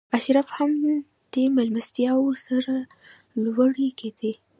اشراف 0.17 0.47
هم 0.57 0.71
په 0.83 0.93
دې 1.33 1.43
مېلمستیاوو 1.55 2.39
سرلوړي 2.43 3.89
کېدل. 3.99 4.35